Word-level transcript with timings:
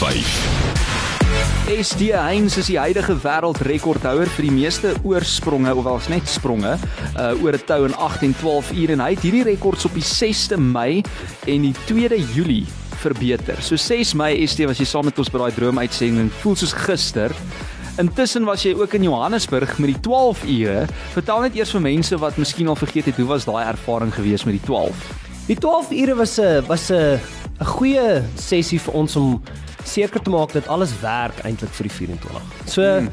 90.5. 0.00 0.28
SD 1.82 2.06
Heinz 2.16 2.54
is 2.56 2.70
die 2.70 2.78
huidige 2.80 3.12
wêreldrekordhouer 3.20 4.30
vir 4.32 4.46
die 4.46 4.52
meeste 4.54 4.94
oorspronge, 5.04 5.74
ofwel 5.76 6.00
net 6.08 6.30
spronge, 6.30 6.72
uh 7.20 7.42
oor 7.44 7.52
'n 7.52 7.66
tou 7.68 7.84
in 7.84 7.92
8 7.92 8.24
en 8.24 8.32
12 8.40 8.72
ure 8.72 8.92
en 8.96 9.02
hy 9.04 9.10
het 9.12 9.20
hierdie 9.20 9.44
rekords 9.44 9.84
op 9.84 9.92
die 9.92 10.04
6de 10.04 10.56
Mei 10.56 11.02
en 11.44 11.68
die 11.68 11.74
2de 11.84 12.16
Julie 12.32 12.64
verbeter. 13.04 13.60
So 13.60 13.76
6 13.76 14.14
Mei 14.14 14.46
SD 14.46 14.64
was 14.64 14.78
jy 14.78 14.88
saam 14.88 15.04
met 15.04 15.18
ons 15.18 15.28
by 15.28 15.38
daai 15.38 15.52
droomuitsending, 15.52 16.32
voel 16.40 16.56
soos 16.56 16.72
gister. 16.72 17.30
Intussen 17.98 18.44
was 18.48 18.62
jy 18.64 18.72
ook 18.72 18.94
in 18.94 19.02
Johannesburg 19.02 19.78
met 19.78 19.92
die 19.92 20.00
12 20.00 20.44
ure. 20.44 20.86
Vertel 21.12 21.40
net 21.40 21.54
eers 21.54 21.76
vir 21.76 21.80
mense 21.80 22.16
wat 22.16 22.38
miskien 22.38 22.68
al 22.68 22.76
vergeet 22.76 23.04
het, 23.04 23.16
hoe 23.16 23.28
was 23.28 23.44
daai 23.44 23.68
ervaring 23.68 24.14
gewees 24.14 24.44
met 24.44 24.56
die 24.56 24.64
12? 24.64 24.96
Die 25.46 25.56
12 25.60 25.92
ure 25.92 26.14
was 26.14 26.38
'n 26.40 26.64
was 26.66 26.90
'n 26.90 27.20
'n 27.60 27.66
goeie 27.66 28.22
sessie 28.36 28.80
vir 28.80 28.94
ons 28.94 29.16
om 29.16 29.42
seker 29.88 30.22
te 30.22 30.30
maak 30.30 30.52
dat 30.52 30.68
alles 30.68 30.92
werk 31.00 31.44
eintlik 31.44 31.70
vir 31.70 31.88
die 31.88 31.96
24. 31.96 32.42
So 32.66 32.82
hmm. 32.82 33.10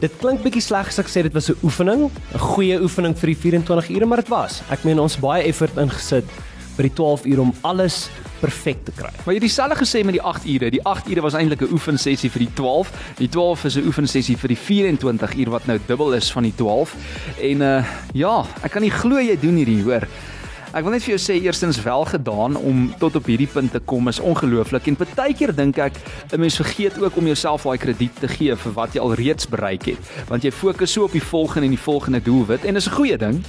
dit 0.00 0.12
klink 0.20 0.42
bietjie 0.42 0.62
sleg 0.62 0.88
as 0.88 0.98
ek 0.98 1.08
sê 1.08 1.22
dit 1.22 1.34
was 1.34 1.50
'n 1.50 1.58
oefening, 1.62 2.10
'n 2.10 2.38
goeie 2.38 2.80
oefening 2.80 3.16
vir 3.16 3.34
die 3.34 3.36
24 3.36 3.90
ure, 3.90 4.06
maar 4.06 4.22
dit 4.22 4.28
was. 4.28 4.62
Ek 4.70 4.84
meen 4.84 4.98
ons 4.98 5.16
baie 5.16 5.42
effort 5.44 5.76
ingesit 5.76 6.24
by 6.78 6.86
die 6.86 6.94
12 6.94 7.26
ure 7.26 7.40
om 7.42 7.52
alles 7.66 8.06
perfek 8.38 8.84
te 8.86 8.94
kry. 8.94 9.10
Maar 9.24 9.34
jy 9.34 9.40
dieselfde 9.42 9.78
gesê 9.80 10.04
met 10.06 10.14
die 10.14 10.22
8 10.22 10.46
ure. 10.46 10.70
Die 10.70 10.82
8 10.86 11.10
ure 11.10 11.24
was 11.26 11.34
eintlik 11.34 11.62
'n 11.62 11.72
oefensessie 11.74 12.30
vir 12.30 12.46
die 12.46 12.54
12. 12.54 12.92
Die 13.18 13.28
12 13.28 13.64
is 13.64 13.76
'n 13.76 13.86
oefensessie 13.86 14.36
vir 14.36 14.48
die 14.48 14.56
24 14.56 15.34
uur 15.34 15.50
wat 15.50 15.66
nou 15.66 15.78
dubbel 15.86 16.14
is 16.14 16.30
van 16.30 16.42
die 16.42 16.54
12. 16.54 16.94
En 17.40 17.60
uh 17.60 17.84
ja, 18.14 18.46
ek 18.62 18.70
kan 18.70 18.82
nie 18.82 18.90
glo 18.90 19.18
jy 19.18 19.36
doen 19.40 19.56
hierdie, 19.56 19.82
hoor. 19.82 20.06
Ek 20.76 20.84
wil 20.84 20.92
net 20.92 21.02
vir 21.02 21.14
jou 21.16 21.20
sê 21.22 21.38
eerstens 21.40 21.78
wel 21.82 22.04
gedaan 22.04 22.56
om 22.56 22.94
tot 23.00 23.16
op 23.16 23.28
hierdie 23.30 23.48
punt 23.48 23.72
te 23.72 23.80
kom 23.80 24.08
is 24.08 24.20
ongelooflik 24.20 24.86
en 24.90 24.98
partykeer 25.00 25.54
dink 25.56 25.78
ek 25.78 25.94
'n 26.32 26.40
mens 26.40 26.56
vergeet 26.60 26.98
ook 27.00 27.16
om 27.16 27.26
jouself 27.26 27.62
daai 27.62 27.78
krediet 27.78 28.20
te 28.20 28.28
gee 28.28 28.54
vir 28.54 28.72
wat 28.72 28.92
jy 28.94 29.00
al 29.00 29.14
reeds 29.14 29.48
bereik 29.48 29.86
het 29.86 29.98
want 30.28 30.42
jy 30.42 30.50
fokus 30.50 30.92
so 30.92 31.04
op 31.04 31.12
die 31.12 31.24
volgende 31.24 31.64
en 31.64 31.74
die 31.76 31.84
volgende 31.88 32.20
doelwit 32.20 32.64
en 32.64 32.74
dis 32.74 32.86
'n 32.86 32.94
goeie 32.94 33.16
ding 33.16 33.42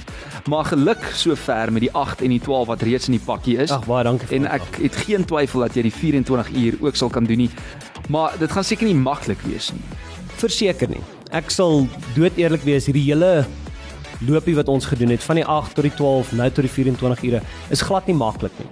maar 0.48 0.64
geluk 0.64 1.04
so 1.14 1.34
ver 1.34 1.72
met 1.72 1.82
die 1.82 1.92
8 1.92 2.22
en 2.22 2.28
die 2.28 2.40
12 2.40 2.66
wat 2.66 2.82
reeds 2.82 3.06
in 3.06 3.16
die 3.18 3.24
pakkie 3.24 3.56
is. 3.58 3.70
Ag 3.70 3.86
baie 3.86 4.04
dankie. 4.04 4.28
En 4.36 4.46
ek 4.50 4.80
het 4.82 4.96
geen 5.04 5.24
twyfel 5.24 5.60
dat 5.66 5.76
jy 5.76 5.82
die 5.82 5.94
24 5.94 6.50
uur 6.56 6.78
ook 6.80 6.96
sal 6.96 7.08
kan 7.08 7.24
doen 7.24 7.44
nie. 7.44 7.50
Maar 8.08 8.38
dit 8.38 8.52
gaan 8.52 8.64
seker 8.64 8.86
nie 8.88 8.96
maklik 8.96 9.40
wees 9.46 9.70
nie. 9.72 9.82
Verseker 10.40 10.88
nie. 10.88 11.02
Ek 11.36 11.50
sal 11.50 11.86
dood 12.16 12.38
eerlik 12.40 12.64
wees 12.66 12.88
hierdie 12.88 13.04
hele 13.10 13.44
loopie 14.26 14.54
wat 14.54 14.68
ons 14.68 14.86
gedoen 14.86 15.14
het 15.14 15.22
van 15.24 15.40
die 15.40 15.44
8 15.44 15.74
tot 15.74 15.86
die 15.86 15.94
12 15.94 16.32
nou 16.32 16.48
tot 16.50 16.66
die 16.66 16.72
24 16.72 17.24
ure 17.24 17.42
is 17.70 17.82
glad 17.82 18.06
nie 18.06 18.16
maklik 18.16 18.52
nie. 18.60 18.68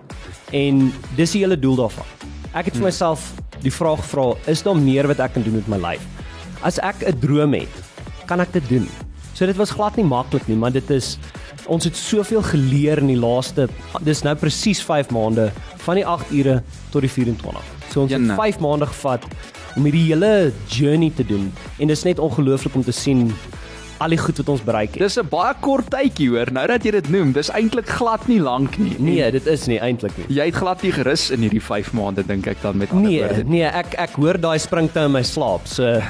En 0.53 0.93
dis 1.17 1.35
die 1.37 1.43
hele 1.45 1.59
doel 1.59 1.77
daarvan. 1.77 2.07
Ek 2.53 2.71
het 2.71 2.75
vir 2.77 2.83
hmm. 2.83 2.89
myself 2.89 3.33
die 3.63 3.73
vraag 3.75 4.01
gevra, 4.05 4.33
is 4.47 4.63
daar 4.63 4.77
meer 4.77 5.09
wat 5.11 5.21
ek 5.21 5.37
kan 5.37 5.45
doen 5.45 5.59
met 5.59 5.69
my 5.69 5.81
lyf? 5.83 6.05
As 6.63 6.79
ek 6.79 7.05
'n 7.07 7.19
droom 7.21 7.55
het, 7.55 7.75
kan 8.27 8.41
ek 8.41 8.53
dit 8.53 8.69
doen. 8.69 8.89
So 9.35 9.47
dit 9.47 9.57
was 9.57 9.71
glad 9.71 9.97
nie 9.97 10.05
maklik 10.05 10.47
nie, 10.49 10.57
maar 10.57 10.73
dit 10.73 10.91
is 10.91 11.19
ons 11.69 11.85
het 11.85 11.97
soveel 11.97 12.43
geleer 12.43 12.99
in 12.99 13.11
die 13.13 13.21
laaste 13.21 13.69
dis 14.01 14.23
nou 14.25 14.35
presies 14.35 14.81
5 14.83 15.11
maande 15.13 15.51
van 15.85 16.01
die 16.01 16.07
8 16.07 16.33
ure 16.33 16.63
tot 16.91 17.05
die 17.05 17.11
24. 17.11 17.63
So 17.93 18.03
ons 18.03 18.11
Jenne. 18.11 18.33
het 18.33 18.41
5 18.41 18.59
maande 18.65 18.87
gevat 18.87 19.25
om 19.77 19.85
hierdie 19.85 20.07
hele 20.09 20.53
journey 20.67 21.13
te 21.15 21.27
doen 21.27 21.53
en 21.79 21.87
dit 21.87 21.97
is 21.97 22.05
net 22.05 22.19
ongelooflik 22.19 22.75
om 22.75 22.85
te 22.85 22.93
sien 22.93 23.29
al 23.99 24.15
die 24.15 24.21
goed 24.21 24.39
wat 24.41 24.53
ons 24.55 24.63
bereik 24.65 24.95
het. 24.95 25.03
Dis 25.03 25.19
'n 25.19 25.29
baie 25.29 25.55
kort 25.61 25.91
tydjie 25.91 26.29
hoor. 26.31 26.53
Nou 26.53 26.67
dat 26.67 26.85
jy 26.85 26.91
dit 26.91 27.09
noem, 27.11 27.33
dis 27.33 27.51
eintlik 27.51 27.89
glad 27.89 28.27
nie 28.29 28.41
lank 28.41 28.79
nie. 28.79 28.95
Nee, 28.99 29.31
dit 29.31 29.47
is 29.47 29.67
nie 29.67 29.79
eintlik 29.79 30.17
nie. 30.17 30.27
Jy 30.37 30.45
het 30.45 30.55
glad 30.55 30.83
nie 30.83 30.93
gerus 30.93 31.31
in 31.31 31.41
hierdie 31.41 31.63
5 31.63 31.93
maande 31.93 32.27
dink 32.27 32.47
ek 32.47 32.63
dan 32.63 32.77
met 32.77 32.91
ander 32.91 33.11
nee, 33.11 33.21
woorde. 33.21 33.45
Nee, 33.45 33.61
nee, 33.61 33.67
ek 33.67 33.95
ek 33.99 34.17
hoor 34.17 34.39
daai 34.41 34.59
springte 34.59 35.01
in 35.01 35.13
my 35.13 35.23
slaap. 35.23 35.67
So 35.67 36.01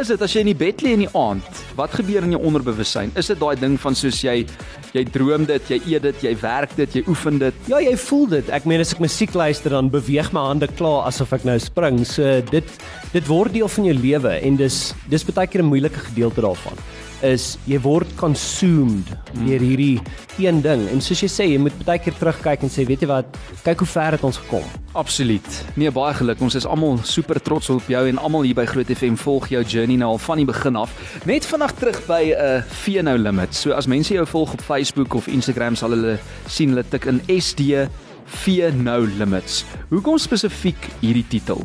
is 0.00 0.08
dit 0.08 0.22
as 0.22 0.32
jy 0.32 0.40
in 0.40 0.46
die 0.46 0.56
bed 0.56 0.82
lê 0.82 0.94
in 0.96 1.04
die 1.04 1.12
aand, 1.12 1.64
wat 1.76 1.92
gebeur 1.92 2.24
in 2.24 2.30
jou 2.30 2.40
onderbewussyn? 2.40 3.12
Is 3.20 3.26
dit 3.26 3.38
daai 3.38 3.56
ding 3.60 3.76
van 3.80 3.94
soos 3.94 4.22
jy 4.24 4.46
jy 4.94 5.04
droom 5.10 5.44
dit, 5.44 5.62
jy 5.68 5.80
eet 5.90 6.02
dit, 6.02 6.22
jy 6.22 6.34
werk 6.40 6.74
dit, 6.76 6.94
jy 6.94 7.02
oefen 7.10 7.38
dit? 7.38 7.54
Ja, 7.66 7.80
jy 7.82 7.96
voel 7.96 8.26
dit. 8.28 8.50
Ek 8.54 8.64
meen 8.64 8.80
as 8.80 8.94
ek 8.94 9.00
musiek 9.00 9.34
luister 9.34 9.70
dan 9.70 9.90
beweeg 9.90 10.32
my 10.32 10.40
hande 10.40 10.68
klaar 10.78 11.08
asof 11.08 11.32
ek 11.32 11.44
nou 11.44 11.58
spring. 11.58 12.04
So 12.06 12.40
dit 12.50 12.68
dit 13.12 13.26
word 13.26 13.52
deel 13.52 13.68
van 13.68 13.84
jou 13.84 13.94
lewe 13.94 14.36
en 14.40 14.56
dis 14.56 14.94
dis 15.10 15.24
baie 15.24 15.46
keer 15.46 15.62
'n 15.62 15.72
moeilike 15.72 16.00
gedeelte 16.10 16.40
daarvan 16.40 16.78
is 17.24 17.54
jy 17.68 17.78
word 17.84 18.10
consumed 18.20 19.08
hmm. 19.32 19.46
deur 19.48 19.62
hierdie 19.64 20.00
een 20.40 20.60
ding. 20.64 20.82
En 20.90 21.00
soos 21.04 21.22
jy 21.24 21.28
sê 21.30 21.46
jy 21.48 21.58
moet 21.62 21.76
baie 21.86 22.00
keer 22.02 22.16
terugkyk 22.18 22.64
en 22.66 22.72
sê 22.72 22.84
weet 22.88 23.04
jy 23.04 23.08
wat? 23.10 23.38
Kyk 23.64 23.84
hoe 23.84 23.90
ver 23.90 24.16
het 24.16 24.24
ons 24.26 24.40
gekom. 24.42 24.66
Absoluut. 24.98 25.48
Nee 25.80 25.92
baie 25.94 26.14
geluk. 26.18 26.42
Ons 26.44 26.58
is 26.58 26.66
almal 26.66 26.98
super 27.08 27.40
trots 27.42 27.70
op 27.72 27.88
jou 27.90 28.02
en 28.10 28.20
almal 28.20 28.46
hier 28.46 28.58
by 28.58 28.66
Groot 28.68 28.90
FM 28.90 29.18
volg 29.20 29.48
jou 29.52 29.62
journey 29.62 29.98
nou 30.00 30.14
al 30.14 30.22
van 30.22 30.42
die 30.42 30.48
begin 30.48 30.78
af. 30.80 30.94
Net 31.28 31.46
vandag 31.48 31.76
terug 31.80 32.00
by 32.06 32.22
'n 32.30 32.34
uh, 32.34 32.62
Feno 32.62 33.16
Limit. 33.16 33.54
So 33.54 33.72
as 33.72 33.86
mense 33.86 34.14
jou 34.14 34.26
volg 34.26 34.52
op 34.52 34.60
Facebook 34.60 35.14
of 35.14 35.26
Instagram 35.26 35.76
sal 35.76 35.90
hulle 35.90 36.18
sien 36.46 36.68
hulle 36.74 36.84
tik 36.84 37.06
in 37.06 37.22
SD 37.28 37.88
Feno 38.26 39.06
Limits. 39.18 39.64
Hoekom 39.90 40.18
spesifiek 40.18 40.90
hierdie 41.00 41.26
titel? 41.28 41.62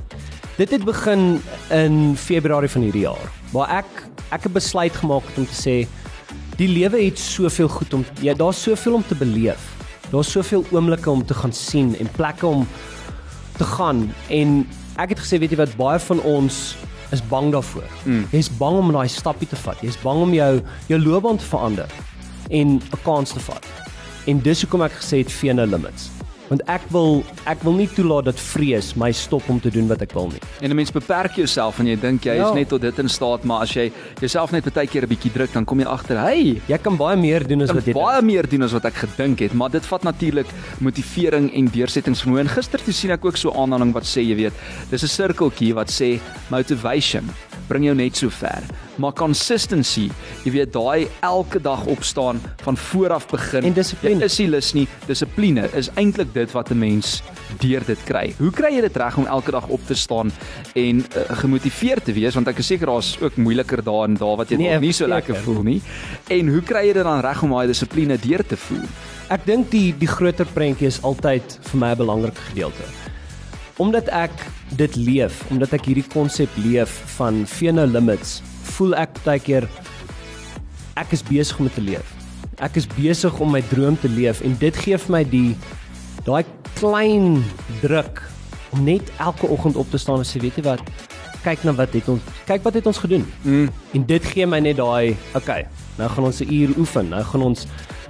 Dit 0.58 0.72
het 0.72 0.84
begin 0.84 1.42
in 1.72 2.16
Februarie 2.18 2.70
van 2.70 2.82
hierdie 2.82 3.06
jaar 3.08 3.30
waar 3.54 3.70
ek 3.80 4.04
ek 4.36 4.48
het 4.48 4.54
besluit 4.54 4.96
gemaak 4.96 5.24
om 5.38 5.46
te 5.46 5.58
sê 5.58 5.76
die 6.60 6.68
lewe 6.68 7.00
het 7.06 7.20
soveel 7.20 7.70
goed 7.72 7.94
om 7.94 8.06
ja 8.22 8.34
daar's 8.38 8.62
soveel 8.62 9.00
om 9.00 9.06
te 9.08 9.16
beleef. 9.16 9.62
Daar's 10.12 10.32
soveel 10.32 10.66
oomblikke 10.72 11.10
om 11.10 11.26
te 11.26 11.34
gaan 11.34 11.54
sien 11.54 11.96
en 12.00 12.12
plekke 12.12 12.48
om 12.48 12.68
te 13.58 13.64
gaan 13.64 14.06
en 14.28 14.62
ek 15.00 15.16
het 15.16 15.24
gesê 15.24 15.40
weet 15.40 15.56
jy 15.56 15.62
wat 15.62 15.76
baie 15.80 16.00
van 16.00 16.22
ons 16.28 16.78
is 17.16 17.24
bang 17.32 17.52
daarvoor. 17.52 17.88
Mm. 18.04 18.28
Jy's 18.32 18.52
bang 18.60 18.78
om 18.78 18.92
daai 18.94 19.10
stappie 19.10 19.48
te 19.50 19.58
vat. 19.64 19.80
Jy's 19.82 19.98
bang 20.04 20.22
om 20.28 20.34
jou 20.34 20.52
jou 20.92 21.00
loopbaan 21.02 21.42
te 21.42 21.50
verander 21.50 21.90
en 22.50 22.78
'n 22.78 23.04
kans 23.04 23.34
te 23.34 23.40
vat. 23.40 23.66
En 24.28 24.40
dis 24.40 24.62
hoekom 24.62 24.82
ek 24.82 24.92
gesê 25.02 25.24
het 25.24 25.32
Fena 25.32 25.66
Limits 25.66 26.10
want 26.50 26.64
ek 26.68 26.86
wil 26.94 27.24
ek 27.50 27.62
wil 27.64 27.78
nie 27.78 27.88
toelaat 27.88 28.26
dat 28.26 28.40
vrees 28.40 28.96
my 29.00 29.12
stop 29.16 29.48
om 29.50 29.60
te 29.62 29.72
doen 29.74 29.88
wat 29.88 30.02
ek 30.02 30.14
wil 30.18 30.30
nie. 30.34 30.42
En 30.62 30.70
'n 30.70 30.76
mens 30.76 30.92
beperk 30.92 31.36
jouself 31.36 31.80
en 31.80 31.88
jy 31.88 31.96
dink 31.96 32.26
jy 32.26 32.36
ja. 32.36 32.50
is 32.50 32.56
net 32.56 32.70
tot 32.70 32.82
dit 32.82 33.00
in 33.00 33.10
staat, 33.10 33.44
maar 33.44 33.62
as 33.62 33.74
jy 33.74 33.92
jouself 34.20 34.52
net 34.52 34.66
baie 34.74 34.88
keer 34.88 35.04
'n 35.04 35.10
bietjie 35.10 35.32
druk, 35.32 35.54
dan 35.54 35.66
kom 35.66 35.80
jy 35.80 35.86
agter, 35.86 36.18
hey, 36.18 36.62
jy 36.68 36.78
kan 36.78 36.98
baie 36.98 37.18
meer 37.18 37.48
doen 37.48 37.62
as 37.62 37.72
wat 37.72 37.86
jy 37.86 37.94
baie 37.94 38.22
meer 38.22 38.48
doen 38.50 38.64
as 38.64 38.74
wat 38.74 38.86
ek 38.86 38.96
gedink 39.06 39.40
het, 39.40 39.54
maar 39.54 39.70
dit 39.70 39.86
vat 39.86 40.04
natuurlik 40.04 40.48
motivering 40.80 41.54
en 41.54 41.66
deursettingsvermoë. 41.68 42.48
Gister 42.50 42.80
toe 42.80 42.94
sien 42.94 43.12
ek 43.12 43.26
ook 43.26 43.38
so 43.38 43.52
'n 43.52 43.58
aanhaling 43.58 43.94
wat 43.94 44.04
sê, 44.04 44.22
jy 44.22 44.36
weet, 44.36 44.54
dis 44.90 45.04
'n 45.04 45.08
sirkeltjie 45.08 45.74
wat 45.74 45.90
sê 45.90 46.20
motivation 46.50 47.30
bring 47.68 47.86
jou 47.86 47.96
net 47.96 48.16
so 48.16 48.30
ver. 48.30 48.89
Maar 49.00 49.14
consistency, 49.16 50.10
jy 50.44 50.52
weet 50.52 50.74
daai 50.76 51.08
elke 51.24 51.62
dag 51.64 51.86
opstaan 51.88 52.42
van 52.66 52.78
vooraf 52.78 53.30
begin 53.32 53.70
en 53.70 53.76
dissipline. 53.78 54.24
Is 54.28 54.38
nie 54.42 54.50
lus 54.52 54.72
nie, 54.76 54.86
dissipline 55.08 55.70
is 55.80 55.88
eintlik 55.96 56.34
dit 56.36 56.52
wat 56.52 56.72
'n 56.72 56.80
mens 56.80 57.22
deur 57.64 57.84
dit 57.86 58.04
kry. 58.04 58.34
Hoe 58.38 58.52
kry 58.52 58.74
jy 58.76 58.82
dit 58.82 58.98
reg 58.98 59.18
om 59.18 59.26
elke 59.26 59.52
dag 59.52 59.68
op 59.68 59.80
te 59.88 59.96
staan 59.96 60.32
en 60.76 60.98
uh, 61.00 61.24
gemotiveerd 61.42 62.06
te 62.06 62.14
wees 62.14 62.36
want 62.36 62.48
ek 62.48 62.60
is 62.60 62.68
seker 62.68 62.88
daar's 62.88 63.18
ook 63.22 63.36
moeiliker 63.38 63.84
dae 63.84 64.04
en 64.04 64.16
dae 64.16 64.36
wat 64.36 64.50
jy 64.50 64.58
nee, 64.58 64.80
nie 64.80 64.94
so 64.94 65.08
lekker 65.08 65.36
voel 65.36 65.64
nie. 65.64 65.82
En 66.28 66.48
hoe 66.48 66.62
kry 66.62 66.88
jy 66.88 66.94
dit 66.94 67.04
dan 67.04 67.22
reg 67.22 67.44
om 67.44 67.50
daai 67.50 67.68
dissipline 67.68 68.18
deur 68.18 68.44
te 68.44 68.58
voer? 68.58 68.88
Ek 69.30 69.46
dink 69.46 69.72
die 69.72 69.96
die 69.98 70.08
groter 70.08 70.46
prentjie 70.46 70.88
is 70.88 71.02
altyd 71.04 71.60
vir 71.72 71.80
my 71.80 71.92
'n 71.92 71.98
belangrike 71.98 72.42
gedeelte 72.52 72.84
omdat 73.80 74.10
ek 74.12 74.32
dit 74.76 74.96
leef, 75.00 75.40
omdat 75.50 75.72
ek 75.72 75.86
hierdie 75.88 76.08
konsep 76.12 76.52
leef 76.60 76.92
van 77.16 77.46
Feno 77.48 77.86
Limits, 77.88 78.42
voel 78.80 78.96
ek 78.96 79.20
baie 79.26 79.42
keer 79.44 79.68
ek 81.00 81.12
is 81.16 81.24
besig 81.24 81.60
om 81.60 81.68
te 81.72 81.84
leef. 81.84 82.16
Ek 82.64 82.76
is 82.80 82.88
besig 82.88 83.36
om 83.40 83.52
my 83.52 83.62
droom 83.72 83.96
te 84.00 84.12
leef 84.12 84.42
en 84.44 84.56
dit 84.60 84.76
gee 84.84 84.98
vir 85.00 85.14
my 85.16 85.24
die 85.28 85.54
daai 86.28 86.44
klein 86.80 87.40
druk 87.84 88.24
om 88.76 88.84
net 88.88 89.12
elke 89.20 89.50
oggend 89.52 89.80
op 89.80 89.90
te 89.92 90.00
staan 90.00 90.24
en 90.24 90.28
sê 90.28 90.42
weet 90.44 90.60
jy 90.60 90.66
wat 90.68 90.84
kyk 91.44 91.64
na 91.64 91.74
wat 91.76 91.94
het 91.96 92.08
ons 92.12 92.24
kyk 92.48 92.66
wat 92.66 92.76
het 92.80 92.88
ons 92.92 93.00
gedoen 93.00 93.24
mm. 93.44 93.70
en 93.96 94.06
dit 94.12 94.28
gee 94.34 94.48
my 94.48 94.60
net 94.64 94.80
daai 94.80 95.16
okay 95.40 95.64
nou 96.00 96.10
gaan 96.12 96.28
ons 96.30 96.42
'n 96.44 96.52
uur 96.52 96.76
oefen 96.78 97.10
nou 97.16 97.24
gaan 97.32 97.46
ons 97.48 97.66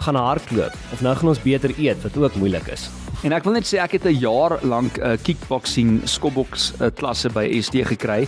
gaan 0.05 0.17
hardloop 0.17 0.73
of 0.93 1.01
nou 1.05 1.13
gaan 1.15 1.29
ons 1.29 1.45
beter 1.45 1.73
eet 1.77 2.01
wat 2.03 2.17
ook 2.17 2.35
moeilik 2.41 2.67
is 2.73 2.89
En 3.19 3.33
ek 3.35 3.43
wil 3.43 3.57
net 3.57 3.67
sê 3.67 3.81
ek 3.83 3.97
het 3.97 4.05
'n 4.07 4.15
jaar 4.15 4.63
lank 4.63 4.95
'n 4.95 5.03
uh, 5.03 5.17
kickboxing 5.19 6.07
skobboks 6.07 6.71
uh, 6.79 6.87
klasse 6.87 7.27
by 7.27 7.43
SD 7.59 7.83
gekry. 7.83 8.27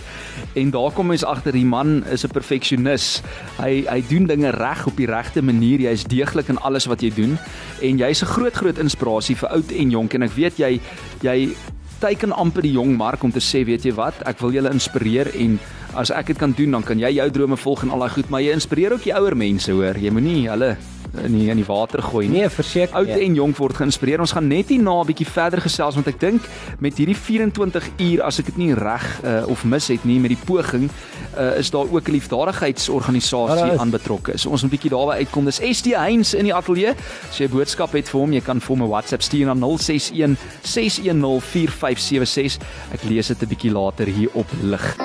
En 0.52 0.70
daar 0.70 0.92
kom 0.92 1.06
mens 1.06 1.24
agter 1.24 1.52
die 1.52 1.64
man 1.64 2.04
is 2.12 2.24
'n 2.24 2.28
perfeksionis. 2.28 3.22
Hy 3.56 3.86
hy 3.88 4.04
doen 4.08 4.26
dinge 4.26 4.50
reg 4.50 4.86
op 4.86 4.96
die 4.96 5.06
regte 5.06 5.42
manier. 5.42 5.78
Hy 5.78 5.96
is 5.96 6.04
deeglik 6.04 6.48
in 6.48 6.58
alles 6.58 6.84
wat 6.84 7.00
hy 7.00 7.08
doen. 7.08 7.38
En 7.80 7.96
jy's 7.96 8.22
'n 8.22 8.26
groot 8.26 8.54
groot 8.54 8.78
inspirasie 8.78 9.36
vir 9.36 9.48
oud 9.48 9.72
en 9.72 9.90
jonk. 9.90 10.14
En 10.14 10.22
ek 10.22 10.36
weet 10.36 10.58
jy 10.58 10.80
jy 11.22 11.56
teiken 11.98 12.32
amper 12.32 12.62
die 12.62 12.72
jong 12.72 12.96
mark 12.96 13.22
om 13.22 13.32
te 13.32 13.40
sê 13.40 13.64
weet 13.64 13.84
jy 13.84 13.94
wat? 13.94 14.14
Ek 14.26 14.40
wil 14.40 14.52
julle 14.52 14.72
inspireer 14.72 15.34
en 15.34 15.58
as 15.94 16.10
ek 16.10 16.26
dit 16.26 16.38
kan 16.38 16.52
doen 16.52 16.70
dan 16.70 16.82
kan 16.82 16.98
jy 16.98 17.10
jou 17.16 17.30
drome 17.30 17.56
volg 17.56 17.82
en 17.82 17.90
al 17.90 17.98
daai 17.98 18.10
goed. 18.10 18.28
Maar 18.28 18.42
jy 18.42 18.52
inspireer 18.52 18.92
ook 18.92 19.04
die 19.04 19.14
ouer 19.14 19.36
mense 19.36 19.72
hoor. 19.72 19.96
Jy 19.96 20.10
moenie 20.10 20.50
hulle 20.50 20.76
in 21.20 21.32
die 21.32 21.48
in 21.50 21.56
die 21.56 21.66
water 21.66 22.02
gooi 22.02 22.28
nie. 22.28 22.38
Nee, 22.38 22.48
verseker. 22.48 22.94
Oud 22.96 23.06
nie. 23.06 23.24
en 23.26 23.34
jonk 23.34 23.56
word 23.56 23.76
geïnspireer. 23.76 24.20
Ons 24.20 24.32
gaan 24.32 24.48
net 24.48 24.68
hierna 24.68 25.00
'n 25.00 25.06
bietjie 25.06 25.26
verder 25.26 25.60
gesels 25.60 25.94
want 25.94 26.06
ek 26.06 26.20
dink 26.20 26.42
met 26.78 26.96
hierdie 26.96 27.16
24 27.16 27.88
uur 27.98 28.22
as 28.22 28.38
ek 28.38 28.46
dit 28.46 28.56
nie 28.56 28.74
reg 28.74 29.20
uh, 29.24 29.44
of 29.48 29.64
mis 29.64 29.88
het 29.88 30.04
nie 30.04 30.18
met 30.20 30.30
die 30.30 30.44
poging 30.44 30.90
uh, 31.36 31.58
is 31.58 31.70
daar 31.70 31.86
ook 31.90 32.08
'n 32.08 32.12
liefdadigheidsorganisasie 32.12 33.72
Ja, 33.72 33.76
aan 33.76 33.90
betrokke. 33.90 34.38
So 34.38 34.50
ons 34.50 34.62
moet 34.62 34.70
'n 34.70 34.76
bietjie 34.76 34.90
daarby 34.90 35.12
uitkom. 35.12 35.44
Dis 35.44 35.60
ST 35.60 35.94
Heinz 35.94 36.34
in 36.34 36.44
die 36.44 36.54
ateljee. 36.54 36.94
As 37.28 37.38
jy 37.38 37.44
'n 37.44 37.50
boodskap 37.50 37.92
het 37.92 38.08
vir 38.08 38.20
hom, 38.20 38.32
jy 38.32 38.40
kan 38.40 38.60
vir 38.60 38.68
hom 38.76 38.82
'n 38.82 38.88
WhatsApp 38.88 39.22
stuur 39.22 39.46
na 39.46 39.54
061 39.54 40.36
610 40.62 41.40
4576. 41.40 42.58
Ek 42.92 43.02
lees 43.02 43.26
dit 43.26 43.42
'n 43.42 43.48
bietjie 43.48 43.72
later 43.72 44.06
hier 44.06 44.30
op 44.32 44.48
lig. 44.62 44.96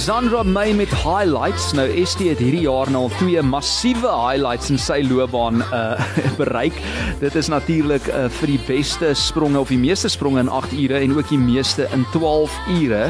Alexandra 0.00 0.42
May 0.42 0.72
met 0.72 0.88
highlights. 0.88 1.72
Nou 1.76 1.84
ST 2.08 2.22
het 2.24 2.38
hierdie 2.40 2.62
jaar 2.64 2.88
nou 2.88 3.02
al 3.02 3.10
twee 3.18 3.42
massiewe 3.44 4.08
highlights 4.08 4.70
in 4.72 4.78
sy 4.80 5.02
loopbaan 5.04 5.60
uh 5.60 6.00
bereik. 6.40 6.78
Dit 7.20 7.36
is 7.36 7.50
natuurlik 7.52 8.08
uh, 8.08 8.22
vir 8.38 8.54
die 8.54 8.62
beste 8.64 9.10
spronge 9.12 9.60
of 9.60 9.68
die 9.68 9.76
meeste 9.82 10.08
spronge 10.08 10.40
in 10.40 10.48
8 10.48 10.72
ure 10.72 11.02
en 11.04 11.12
ook 11.18 11.28
die 11.28 11.42
meeste 11.42 11.84
in 11.92 12.06
12 12.16 12.56
ure. 12.78 13.02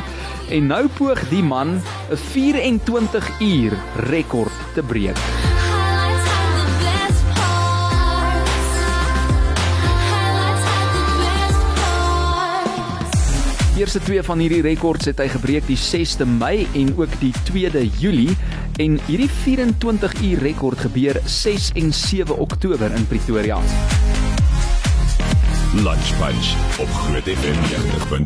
En 0.50 0.66
nou 0.66 0.82
poog 0.98 1.22
die 1.30 1.46
man 1.46 1.78
'n 2.10 2.18
24 2.26 3.30
uur 3.38 3.78
rekord 4.10 4.74
te 4.74 4.82
breek. 4.82 5.49
Eerste 13.80 14.00
twee 14.04 14.22
van 14.22 14.38
hierdie 14.42 14.60
rekords 14.60 15.08
het 15.08 15.20
hy 15.22 15.26
gebreek 15.32 15.64
die 15.64 15.78
6de 15.80 16.26
Mei 16.28 16.66
en 16.76 16.90
ook 16.98 17.14
die 17.22 17.30
2de 17.48 17.86
Julie 17.96 18.34
en 18.82 18.98
hierdie 19.06 19.30
24 19.32 20.16
uur 20.20 20.42
rekord 20.44 20.82
gebeur 20.84 21.20
6 21.24 21.70
en 21.80 21.88
7 21.96 22.36
Oktober 22.44 22.92
in 22.92 23.06
Pretoria. 23.08 23.56
Lunch 25.80 26.12
Punch 26.18 26.52
op 26.82 26.92
Groot 26.92 27.32
FM 27.32 27.56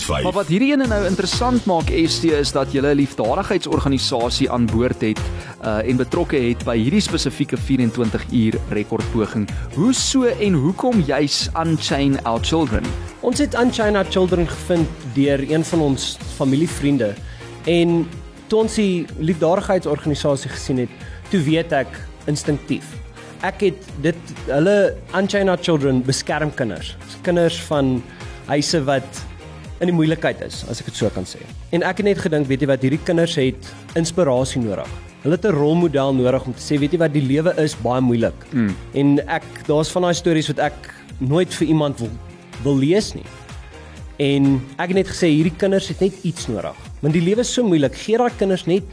90.5. 0.02 0.26
Maar 0.26 0.36
wat 0.40 0.50
hierdie 0.50 0.72
ene 0.74 0.90
nou 0.90 1.02
interessant 1.06 1.70
maak 1.70 1.92
ST 1.92 2.32
is 2.34 2.50
dat 2.56 2.74
jy 2.74 2.82
'n 2.82 2.98
liefdadigheidsorganisasie 2.98 4.50
aan 4.50 4.66
boord 4.66 5.06
het 5.06 5.20
uh, 5.62 5.86
en 5.86 5.96
betrokke 5.96 6.40
het 6.50 6.64
by 6.66 6.80
hierdie 6.82 7.04
spesifieke 7.04 7.56
24 7.56 8.26
uur 8.32 8.58
rekordpoging. 8.70 9.46
Hoe 9.74 9.92
so 9.94 10.24
en 10.24 10.52
hoekom 10.52 11.04
juis 11.06 11.48
Unchain 11.54 12.18
Our 12.24 12.42
Children? 12.42 13.13
Ons 13.24 13.40
het 13.40 13.54
Unchain 13.56 13.96
Our 13.96 14.04
Children 14.12 14.44
gevind 14.44 14.88
deur 15.14 15.40
een 15.48 15.62
van 15.64 15.80
ons 15.80 16.10
familievriende 16.36 17.14
en 17.64 18.02
toe 18.52 18.58
ons 18.60 18.74
die 18.76 19.06
liefdadigheidsorganisasie 19.16 20.50
gesien 20.52 20.82
het, 20.82 20.98
toe 21.32 21.40
weet 21.46 21.72
ek 21.72 21.94
instinktief. 22.28 22.90
Ek 23.40 23.62
het 23.64 23.88
dit 24.04 24.34
hulle 24.50 24.74
Unchain 25.16 25.48
Our 25.48 25.62
Children 25.62 26.02
beskerm 26.04 26.52
kinders. 26.52 26.90
Kinders 27.24 27.56
van 27.70 27.94
huise 28.50 28.82
wat 28.84 29.22
in 29.80 29.88
die 29.88 29.96
moeilikheid 29.96 30.44
is, 30.44 30.60
as 30.68 30.84
ek 30.84 30.92
dit 30.92 31.00
so 31.00 31.08
kan 31.16 31.24
sê. 31.24 31.40
En 31.72 31.80
ek 31.80 32.04
het 32.04 32.10
net 32.10 32.20
gedink, 32.26 32.50
weet 32.52 32.66
jy 32.66 32.68
wat, 32.74 32.84
hierdie 32.84 33.00
kinders 33.08 33.38
het 33.40 33.72
inspirasie 33.96 34.60
nodig. 34.66 34.92
Hulle 35.24 35.40
het 35.40 35.48
'n 35.48 35.56
rolmodel 35.56 36.12
nodig 36.12 36.44
om 36.44 36.52
te 36.52 36.60
sê, 36.60 36.76
weet 36.76 36.92
jy 36.92 37.00
wat, 37.00 37.16
die 37.16 37.24
lewe 37.24 37.56
is 37.56 37.72
baie 37.72 38.04
moeilik. 38.04 38.36
Mm. 38.52 38.76
En 38.92 39.18
ek 39.28 39.48
daar's 39.64 39.88
van 39.88 40.02
daai 40.02 40.14
stories 40.14 40.52
wat 40.52 40.58
ek 40.58 40.92
nooit 41.24 41.48
vir 41.54 41.68
iemand 41.72 41.98
wil 42.04 42.12
wil 42.62 42.76
lees 42.78 43.12
nie. 43.14 43.26
En 44.22 44.60
ek 44.78 44.92
het 44.92 44.98
net 45.00 45.10
gesê 45.10 45.32
hierdie 45.32 45.56
kinders 45.58 45.88
het 45.90 46.00
net 46.00 46.20
iets 46.22 46.46
nodig. 46.46 46.76
Want 47.02 47.16
die 47.16 47.24
lewe 47.24 47.42
is 47.42 47.52
so 47.52 47.66
moeilik. 47.66 47.96
Gee 47.98 48.18
daai 48.18 48.30
kinders 48.38 48.66
net 48.66 48.84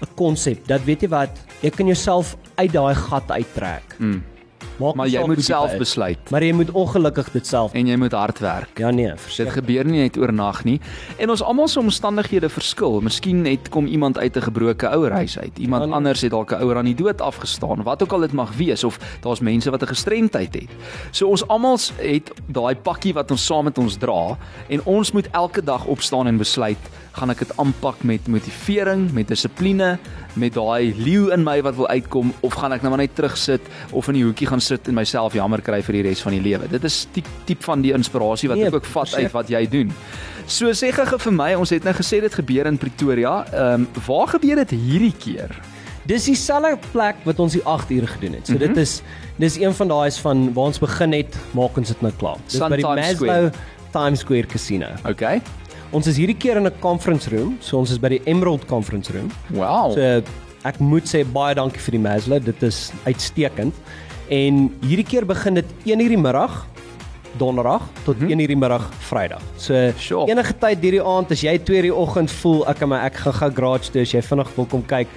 'n 0.00 0.14
konsep 0.16 0.66
dat 0.66 0.84
weet 0.84 1.02
jy 1.02 1.08
wat, 1.08 1.30
jy 1.60 1.70
kan 1.70 1.86
jouself 1.86 2.36
uit 2.56 2.72
daai 2.72 2.94
gat 2.94 3.30
uittrek. 3.30 3.96
Mm. 3.98 4.22
Maak 4.80 4.94
Maar 4.94 5.08
jy 5.08 5.22
moet 5.26 5.44
self 5.44 5.76
besluit 5.78 6.30
Maar 6.30 6.42
jy 6.42 6.52
moet 6.52 6.70
ongelukkig 6.70 7.30
dit 7.32 7.46
self. 7.46 7.72
en 7.74 7.86
jy 7.86 7.96
moet 7.96 8.12
hard 8.12 8.38
werk. 8.38 8.78
Ja 8.78 8.90
nee, 8.90 9.06
Dit 9.10 9.20
verseker. 9.20 9.52
gebeur 9.52 9.84
nie 9.84 10.00
net 10.00 10.16
oornag 10.18 10.64
nie. 10.64 10.80
En 11.18 11.30
ons 11.30 11.42
almal 11.42 11.68
se 11.68 11.78
omstandighede 11.78 12.48
verskil. 12.48 13.00
Miskien 13.00 13.42
net 13.42 13.68
kom 13.68 13.86
iemand 13.86 14.18
uit 14.18 14.36
'n 14.36 14.40
gebroke 14.42 14.88
ouerhuis 14.88 15.38
uit. 15.38 15.58
Iemand 15.58 15.82
Ja, 15.82 15.86
nee. 15.86 15.96
anders 15.96 16.20
het 16.20 16.30
dalk 16.30 16.50
'n 16.52 16.62
ouer 16.62 16.76
aan 16.76 16.84
die 16.84 16.94
dood 16.94 17.20
afgestaan, 17.20 17.82
wat 17.82 18.02
ook 18.02 18.12
al 18.12 18.20
dit 18.20 18.32
mag 18.32 18.56
wees 18.56 18.84
of 18.84 18.98
daar's 19.20 19.40
mense 19.40 19.70
wat 19.70 19.82
'n 19.82 19.86
gestremdheid 19.86 20.54
het. 20.54 20.70
So 21.10 21.28
ons 21.28 21.46
almal 21.48 21.78
het 21.98 22.30
daai 22.46 22.74
pakkie 22.76 23.12
wat 23.14 23.30
ons 23.30 23.44
saam 23.46 23.64
met 23.64 23.78
ons 23.78 23.96
dra 23.96 24.36
en 24.68 24.80
ons 24.84 25.12
moet 25.12 25.28
elke 25.32 25.62
dag 25.64 25.84
opstaan 25.86 26.26
en 26.26 26.36
besluit, 26.38 26.78
gaan 27.12 27.30
ek 27.30 27.38
dit 27.38 27.56
aanpak 27.56 28.02
met 28.04 28.28
motivering, 28.28 29.12
met 29.12 29.28
dissipline, 29.28 29.98
met 30.34 30.54
daai 30.54 30.94
leeu 30.96 31.30
in 31.32 31.42
my 31.44 31.62
wat 31.62 31.74
wil 31.76 31.88
uitkom 31.88 32.32
of 32.40 32.54
gaan 32.54 32.72
ek 32.72 32.82
nou 32.82 32.90
maar 32.90 32.98
net 33.02 33.14
terugsit 33.14 33.60
of 33.92 34.08
in 34.08 34.14
die 34.14 34.24
hoekie 34.24 34.46
gaan 34.46 34.60
sit 34.70 34.88
en 34.90 34.94
myself 34.98 35.34
jammer 35.36 35.60
kry 35.64 35.80
vir 35.86 35.98
die 35.98 36.02
res 36.08 36.22
van 36.24 36.32
die 36.36 36.42
lewe. 36.44 36.68
Dit 36.70 36.84
is 36.88 37.02
die 37.16 37.24
tipe 37.48 37.66
van 37.66 37.82
die 37.84 37.92
inspirasie 37.96 38.48
wat 38.50 38.58
Nee, 38.60 38.66
ek 38.70 38.74
ook 38.80 38.86
vat 38.86 39.08
verseker. 39.08 39.24
uit 39.28 39.32
wat 39.38 39.48
jy 39.52 39.64
doen. 39.70 39.92
So 40.50 40.70
sê 40.74 40.90
gou 40.94 41.18
vir 41.18 41.32
my, 41.36 41.50
ons 41.54 41.70
het 41.70 41.84
nou 41.86 41.94
gesê 41.94 42.20
dit 42.24 42.34
gebeur 42.34 42.66
in 42.66 42.78
Pretoria. 42.78 43.44
Ehm 43.52 43.86
um, 43.86 43.88
waar 44.06 44.28
gebeur 44.36 44.56
dit 44.64 44.70
hierdie 44.78 45.14
keer? 45.18 45.50
Dis 46.08 46.24
dieselfde 46.26 46.78
plek 46.92 47.16
wat 47.28 47.38
ons 47.38 47.52
die 47.52 47.62
8 47.68 47.90
ure 47.92 48.06
gedoen 48.06 48.34
het. 48.38 48.46
So 48.46 48.54
Mhm. 48.54 48.58
dit 48.66 48.76
is 48.78 49.02
dis 49.38 49.56
een 49.60 49.74
van 49.74 49.88
daai's 49.88 50.18
van 50.18 50.52
waar 50.54 50.66
ons 50.72 50.78
begin 50.80 51.12
het, 51.12 51.36
maak 51.54 51.76
ons 51.78 51.88
dit 51.88 52.02
nou 52.02 52.12
klaar. 52.18 52.38
Dis 52.46 52.56
Sun 52.58 52.70
by 52.70 52.76
die 52.76 52.82
Times 52.82 52.96
Maslow 52.96 53.16
Square. 53.28 53.52
Times 53.92 54.20
Square 54.20 54.46
Casino. 54.46 54.86
Okay. 55.06 55.40
Ons 55.92 56.06
is 56.06 56.16
hierdie 56.16 56.36
keer 56.38 56.56
in 56.56 56.66
'n 56.66 56.72
conference 56.80 57.28
room, 57.30 57.56
so 57.60 57.78
ons 57.78 57.90
is 57.90 57.98
by 57.98 58.08
die 58.08 58.20
Emerald 58.26 58.66
Conference 58.66 59.10
Room. 59.12 59.30
Wow. 59.50 59.92
So 59.94 60.22
ek 60.64 60.78
moet 60.80 61.04
sê 61.04 61.24
baie 61.24 61.54
dankie 61.54 61.80
vir 61.80 61.92
die 61.92 61.98
Maslow, 62.08 62.38
dit 62.44 62.62
is 62.62 62.92
uitstekend. 63.06 63.74
En 64.30 64.68
hierdie 64.86 65.06
keer 65.06 65.26
begin 65.26 65.54
dit 65.58 65.70
1 65.84 66.00
uur 66.04 66.12
die 66.14 66.20
middag 66.20 66.66
donderdag 67.38 67.82
tot 68.04 68.18
1 68.26 68.40
uur 68.42 68.50
die 68.50 68.56
middag 68.58 68.88
Vrydag. 69.06 69.42
So 69.56 69.74
Sure. 69.98 70.26
enige 70.30 70.54
tyd 70.58 70.80
hierdie 70.82 71.02
aand 71.02 71.30
as 71.30 71.42
jy 71.46 71.56
2 71.58 71.76
uur 71.78 71.86
die 71.88 71.94
oggend 71.94 72.30
voel 72.40 72.64
ek 72.70 72.82
maar 72.90 73.04
ek 73.06 73.20
gaan 73.24 73.32
gou 73.38 73.50
garage 73.54 73.90
toe 73.94 74.02
as 74.02 74.12
jy 74.14 74.22
vinnig 74.22 74.50
wil 74.56 74.66
kom 74.66 74.82
kyk, 74.86 75.08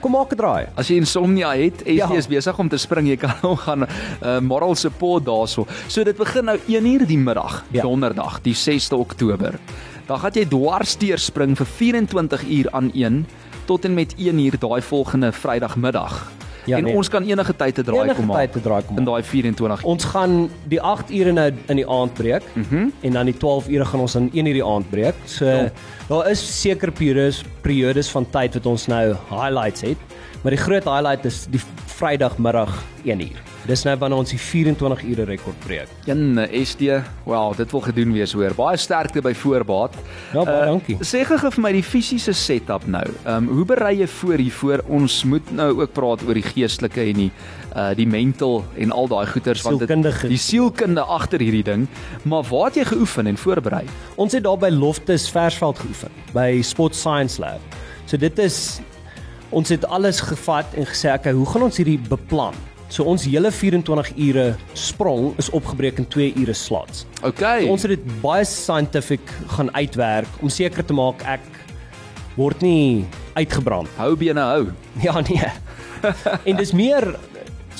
kom 0.00 0.12
maak 0.12 0.32
'n 0.32 0.36
draai. 0.36 0.66
As 0.76 0.88
jy 0.90 0.96
insomnia 0.96 1.52
het, 1.54 1.80
ST 1.82 1.88
Ja. 1.96 2.10
is 2.12 2.26
besig 2.26 2.58
om 2.58 2.68
te 2.68 2.78
spring, 2.78 3.06
jy 3.06 3.16
kan 3.16 3.30
hom 3.42 3.56
gaan 3.56 3.86
uh, 3.86 4.40
moral 4.40 4.74
support 4.74 5.24
daarso. 5.24 5.66
So 5.88 6.04
dit 6.04 6.16
begin 6.16 6.44
nou 6.44 6.58
1 6.68 6.86
uur 6.86 7.06
die 7.06 7.18
middag, 7.18 7.64
Ja. 7.72 7.82
donderdag, 7.82 8.40
die 8.42 8.54
6de 8.54 8.96
Oktober. 8.96 9.58
Dan 10.06 10.18
gaan 10.18 10.32
jy 10.34 10.44
dwarsteer 10.46 11.18
spring 11.18 11.56
vir 11.56 11.66
24 11.66 12.42
uur 12.48 12.70
aan 12.72 12.90
een 12.94 13.26
tot 13.66 13.84
en 13.84 13.94
met 13.94 14.14
1 14.18 14.38
uur 14.38 14.58
daai 14.58 14.82
volgende 14.82 15.32
Vrydagmiddag. 15.32 16.30
Ja, 16.70 16.76
en 16.78 16.84
nee. 16.84 16.94
ons 16.96 17.08
kan 17.08 17.22
enige 17.26 17.54
tyd 17.56 17.78
'n 17.78 17.82
draai 17.84 18.02
Enige 18.04 18.16
kom 18.16 18.26
maak. 18.26 18.36
tyd 18.52 18.56
'n 18.56 18.62
draai 18.66 18.82
kom 18.86 18.98
in 18.98 19.04
daai 19.04 19.22
24 19.22 19.84
Ons 19.84 20.04
gaan 20.04 20.50
die 20.68 20.80
8 20.80 21.10
ure 21.10 21.32
nou 21.32 21.50
in 21.68 21.76
die 21.76 21.88
aand 21.88 22.14
breek 22.14 22.42
mm 22.54 22.64
-hmm. 22.70 22.92
en 23.00 23.12
dan 23.12 23.24
die 23.26 23.36
12 23.36 23.68
ure 23.68 23.84
gaan 23.84 24.00
ons 24.00 24.12
dan 24.12 24.30
1 24.32 24.46
uur 24.46 24.52
die 24.60 24.64
aand 24.64 24.90
breek. 24.90 25.14
So 25.24 25.44
Ja. 25.44 25.70
daar 26.08 26.30
is 26.30 26.60
seker 26.60 26.90
periodes 26.92 27.42
periodes 27.62 28.10
van 28.10 28.26
tyd 28.30 28.54
wat 28.54 28.66
ons 28.66 28.86
nou 28.86 29.14
highlights 29.30 29.80
het, 29.80 29.98
maar 30.42 30.50
die 30.52 30.60
groot 30.62 30.84
highlight 30.84 31.24
is 31.24 31.46
die 31.50 31.60
Vrydagmiddag 32.00 32.82
1 33.04 33.20
uur. 33.20 33.40
Dis 33.68 33.82
nou 33.84 33.92
wanneer 34.00 34.22
ons 34.22 34.30
die 34.32 34.40
24 34.40 35.02
ure 35.04 35.24
rekord 35.28 35.58
breek. 35.66 35.90
Een 36.08 36.38
SD, 36.62 36.96
wow, 37.26 37.52
dit 37.56 37.70
wil 37.74 37.82
gedoen 37.84 38.14
wees 38.16 38.32
hoor. 38.32 38.54
Baie 38.56 38.78
sterkte 38.80 39.20
by 39.24 39.34
voorbaat. 39.36 39.98
Ja, 40.32 40.44
baie 40.48 40.70
dankie. 40.70 40.96
Sê 41.04 41.20
gou 41.28 41.36
vir 41.42 41.60
my 41.66 41.74
die 41.76 41.84
fisiese 41.84 42.32
setup 42.36 42.86
nou. 42.88 43.04
Ehm 43.26 43.50
um, 43.50 43.50
hoe 43.58 43.66
berei 43.68 43.98
jy 44.00 44.08
voor 44.14 44.40
hiervoor? 44.40 44.84
Ons 44.88 45.20
moet 45.28 45.52
nou 45.52 45.68
ook 45.82 45.92
praat 45.92 46.24
oor 46.24 46.40
die 46.40 46.46
geestelike 46.46 47.04
en 47.04 47.24
die 47.26 47.30
uh 47.76 47.90
die 47.94 48.08
mental 48.08 48.64
en 48.80 48.96
al 48.96 49.06
daai 49.10 49.26
goeters 49.30 49.62
want 49.62 49.84
dit 49.84 50.24
die 50.32 50.40
sielkunde 50.40 51.04
agter 51.04 51.44
hierdie 51.44 51.66
ding. 51.68 51.86
Maar 52.24 52.48
waar 52.48 52.70
het 52.70 52.80
jy 52.80 52.88
geoefen 52.94 53.28
en 53.28 53.36
voorberei? 53.36 53.84
Ons 54.16 54.32
het 54.38 54.44
daar 54.48 54.58
by 54.58 54.72
Loftus 54.72 55.28
Versveld 55.30 55.78
geoefen 55.84 56.10
by 56.32 56.62
Sport 56.64 56.96
Science 56.96 57.38
Lab. 57.40 57.60
So 58.06 58.16
dit 58.16 58.38
is 58.42 58.80
ons 59.50 59.68
het 59.68 59.84
alles 59.90 60.20
gevat 60.22 60.74
en 60.78 60.86
gesê 60.86 61.12
okay, 61.14 61.32
hoe 61.34 61.46
gaan 61.46 61.66
ons 61.66 61.80
hierdie 61.80 61.98
beplan? 62.10 62.56
So 62.90 63.06
ons 63.06 63.22
hele 63.28 63.52
24 63.54 64.10
ure 64.18 64.46
sprong 64.74 65.30
is 65.38 65.50
opgebreek 65.54 66.00
in 66.02 66.08
2 66.10 66.32
ure 66.42 66.54
slots. 66.54 67.04
Okay. 67.22 67.64
So 67.64 67.74
ons 67.76 67.86
het 67.86 67.94
dit 67.94 68.14
baie 68.22 68.46
scientific 68.46 69.22
gaan 69.54 69.70
uitwerk 69.76 70.40
om 70.42 70.50
seker 70.50 70.86
te 70.86 70.96
maak 70.96 71.22
ek 71.22 71.44
word 72.38 72.62
nie 72.62 73.06
uitgebrand. 73.38 73.90
hou 73.98 74.14
bene 74.16 74.40
hou. 74.40 74.70
Ja 75.06 75.20
nee. 75.20 75.50
en 76.48 76.56
dis 76.56 76.72
meer 76.72 77.12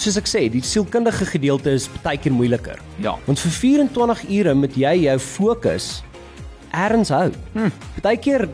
soos 0.00 0.17
ek 0.21 0.29
sê, 0.31 0.45
die 0.53 0.62
sielkundige 0.65 1.27
gedeelte 1.29 1.75
is 1.77 1.89
baie 2.05 2.19
keer 2.21 2.33
moeiliker. 2.33 2.79
Ja. 3.03 3.17
Want 3.27 3.43
vir 3.43 3.53
24 3.53 4.23
ure 4.39 4.55
moet 4.57 4.77
jy 4.79 4.95
jou 5.05 5.19
fokus 5.21 5.91
erns 6.73 7.09
hou. 7.09 7.31
Hm. 7.55 7.71
Partykeer 8.00 8.49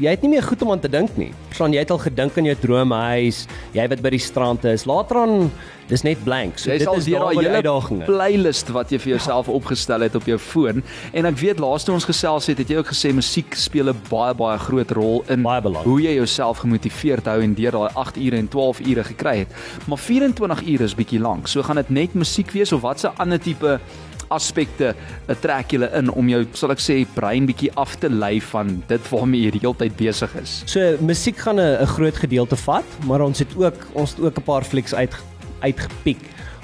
jy 0.00 0.10
het 0.12 0.22
nie 0.22 0.34
meer 0.34 0.44
goed 0.44 0.62
om 0.62 0.70
aan 0.74 0.82
te 0.82 0.90
dink 0.92 1.16
nie. 1.16 1.32
Verstaan, 1.48 1.72
jy 1.72 1.84
het 1.84 1.90
al 1.94 2.02
gedink 2.02 2.36
aan 2.38 2.44
jou 2.50 2.56
droomhuis, 2.60 3.46
jy 3.72 3.86
wat 3.88 4.02
by 4.04 4.12
die 4.12 4.22
strand 4.22 4.64
is. 4.68 4.84
Later 4.88 5.22
aan 5.22 5.50
dis 5.88 6.02
net 6.02 6.18
blank. 6.24 6.58
So 6.58 6.70
Jy 6.70 6.78
dit 6.82 6.88
is 6.98 7.06
daai 7.06 7.36
hele 7.36 7.60
uitdagings. 7.60 8.04
playlist 8.08 8.72
wat 8.74 8.90
jy 8.90 8.98
vir 8.98 9.12
jouself 9.14 9.48
opgestel 9.48 10.02
het 10.02 10.16
op 10.18 10.26
jou 10.26 10.38
foon 10.38 10.82
en 11.12 11.28
ek 11.30 11.38
weet 11.38 11.60
laaste 11.62 11.92
ons 11.94 12.04
gesels 12.04 12.48
het, 12.50 12.58
het 12.58 12.72
jy 12.72 12.80
ook 12.80 12.90
gesê 12.90 13.12
musiek 13.14 13.54
speel 13.54 13.90
'n 13.90 14.00
baie 14.10 14.34
baie 14.34 14.58
groot 14.58 14.90
rol 14.90 15.24
in 15.28 15.44
hoe 15.44 16.00
jy 16.02 16.14
jouself 16.14 16.58
gemotiveerd 16.58 17.26
hou 17.26 17.40
en 17.40 17.54
deur 17.54 17.70
daai 17.72 17.90
8 17.94 18.16
ure 18.16 18.36
en 18.36 18.48
12 18.48 18.80
ure 18.80 19.04
gekry 19.04 19.38
het. 19.38 19.48
Maar 19.86 19.98
24 19.98 20.62
ure 20.66 20.84
is 20.84 20.94
bietjie 20.94 21.20
lank. 21.20 21.46
So 21.48 21.62
gaan 21.62 21.76
dit 21.76 21.90
net 21.90 22.14
musiek 22.14 22.50
wees 22.50 22.72
of 22.72 22.80
watse 22.80 23.08
ander 23.16 23.38
tipe 23.38 23.80
aspekte 24.28 24.94
eh, 24.94 25.36
trek 25.40 25.70
julle 25.70 25.90
in 25.98 26.10
om 26.10 26.28
jou 26.28 26.42
sal 26.52 26.74
ek 26.74 26.82
sê 26.82 26.98
brein 27.14 27.46
bietjie 27.46 27.70
af 27.76 27.96
te 28.00 28.08
lei 28.08 28.40
van 28.52 28.82
dit 28.88 29.10
waarmee 29.10 29.46
jy 29.46 29.50
die 29.50 29.62
hele 29.64 29.74
tyd 29.74 29.96
besig 29.96 30.34
is. 30.42 30.62
So 30.66 30.96
musiek 31.00 31.36
gaan 31.36 31.60
'n 31.60 31.86
groot 31.86 32.16
gedeelte 32.16 32.56
vat, 32.56 32.84
maar 33.06 33.20
ons 33.20 33.38
het 33.38 33.56
ook 33.56 33.86
ons 33.94 34.10
het 34.10 34.20
ook 34.20 34.38
'n 34.38 34.42
paar 34.42 34.64
flieks 34.64 34.94
uit 34.94 35.14
uitgepiek 35.60 36.20